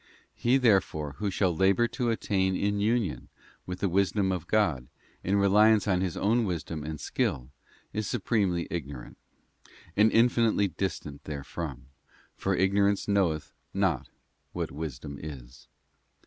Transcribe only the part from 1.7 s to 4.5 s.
to attain to union with the Wisdom of